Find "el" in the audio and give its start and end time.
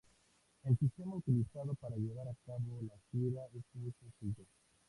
0.63-0.75